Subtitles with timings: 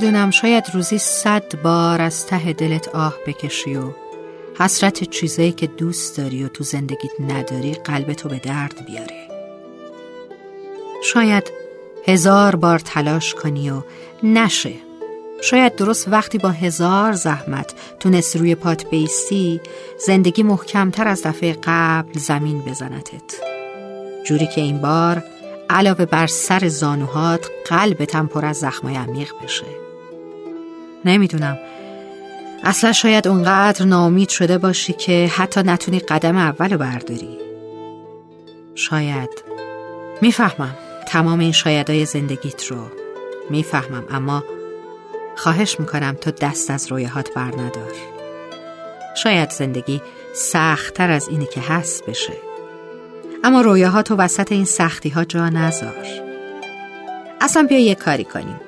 [0.00, 3.90] نمی‌دونم شاید روزی صد بار از ته دلت آه بکشی و
[4.58, 9.28] حسرت چیزایی که دوست داری و تو زندگیت نداری قلبتو به درد بیاره
[11.04, 11.52] شاید
[12.06, 13.82] هزار بار تلاش کنی و
[14.22, 14.72] نشه.
[15.42, 19.60] شاید درست وقتی با هزار زحمت تونست روی پات بیستی
[20.06, 23.34] زندگی محکمتر از دفعه قبل زمین بزنتت.
[24.24, 25.24] جوری که این بار
[25.70, 29.87] علاوه بر سر زانوهات قلبتم پر از زخمای عمیق بشه.
[31.08, 31.58] نمی‌دونم.
[32.64, 37.38] اصلا شاید اونقدر نامید شده باشی که حتی نتونی قدم اول برداری.
[38.74, 39.30] شاید.
[40.20, 40.76] می‌فهمم.
[41.06, 42.78] تمام این شایدای زندگیت رو.
[43.50, 44.04] می‌فهمم.
[44.10, 44.44] اما
[45.36, 47.92] خواهش می‌کنم تو دست از رویهات بر ندار.
[49.16, 50.02] شاید زندگی
[50.34, 52.32] سختتر از اینی که هست بشه.
[53.44, 56.06] اما رویاها تو وسط این سختی ها جا نذار.
[57.40, 58.60] اصلا بیا یه کاری کنیم.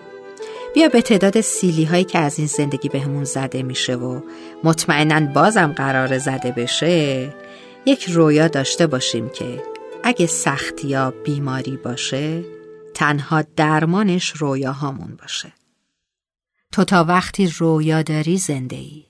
[0.74, 4.20] بیا به تعداد سیلی هایی که از این زندگی بهمون زده میشه و
[4.64, 7.34] مطمئنا بازم قرار زده بشه
[7.86, 9.62] یک رویا داشته باشیم که
[10.02, 12.44] اگه سختی یا بیماری باشه
[12.94, 15.52] تنها درمانش رویاهامون باشه.
[16.72, 19.05] تو تا وقتی رویا داری زنده ای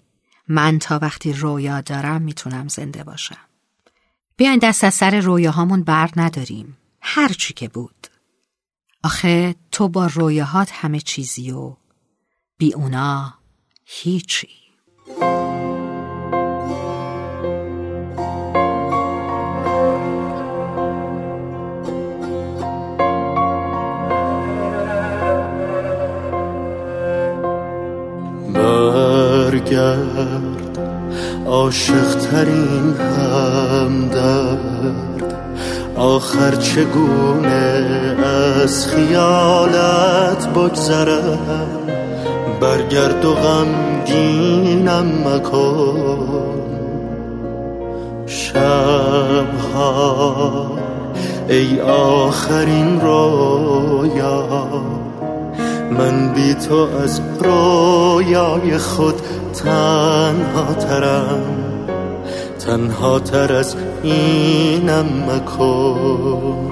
[0.49, 3.47] من تا وقتی رویا دارم می‌تونم زنده باشم.
[4.37, 6.77] بیاین دست از سر رویاهامون بر نداریم.
[7.01, 8.10] هر چی که بود.
[9.05, 11.77] آخه تو با رویاهات همه چیزی و
[12.59, 13.35] بی اونا
[13.85, 14.49] هیچی.
[29.51, 30.79] برگرد
[31.47, 35.10] عاشق ترین همدرد
[36.01, 37.87] آخر چگونه
[38.65, 41.39] از خیالت بگذرم؟
[42.61, 46.61] برگرد و غمگینم مکن.
[48.27, 49.81] شبها
[51.49, 54.45] ای آخرین رویا
[55.91, 59.15] من بی تو از رویای خود
[59.55, 61.10] تنها ترم.
[62.71, 66.71] تنها تر از اینم مکن.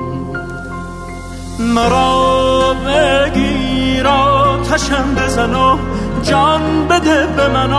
[1.59, 5.79] مرا بگیر آتشم بزن و
[6.23, 7.71] جان بده به من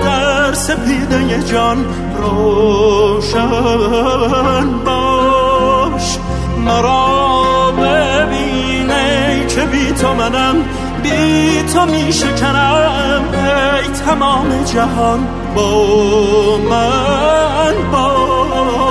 [0.00, 1.84] در سپیده جان
[2.16, 3.48] روشن
[4.84, 6.18] باش.
[6.64, 10.56] مرا ببینه که بی تو منم
[11.02, 18.87] بی تو می شکنم ای تمام جهان با من با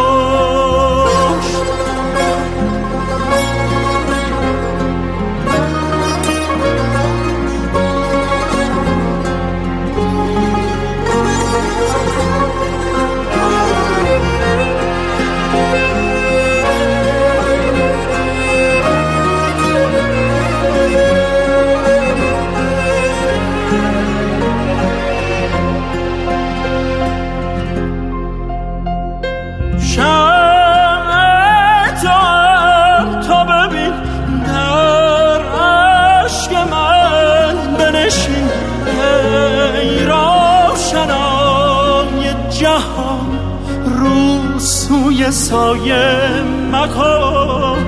[44.68, 47.86] سوی سایه مکن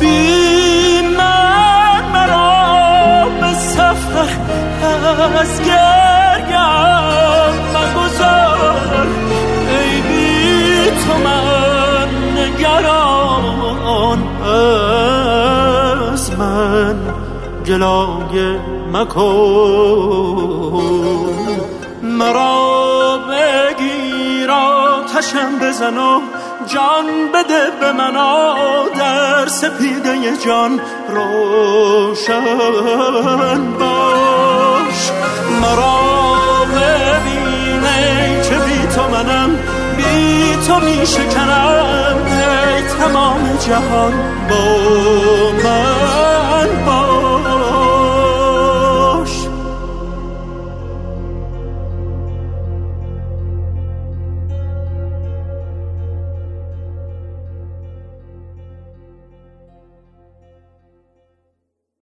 [0.00, 4.28] بی من مرا به سفر
[5.40, 9.06] از گرگم مگذار
[9.70, 14.18] ای بی تو من نگران
[16.12, 16.96] از من
[17.66, 18.50] گلایه
[18.92, 20.34] مکن
[22.02, 22.73] مرا
[25.24, 25.98] آتشم بزن
[26.66, 28.16] جان بده به من
[28.94, 32.44] در سپیده جان روشن
[33.78, 35.10] باش.
[35.62, 39.50] مرا ببینه که بی تو منم
[39.96, 42.16] بی تو می شکنم.
[42.98, 44.12] تمام جهان
[44.50, 44.64] با
[45.64, 46.23] من.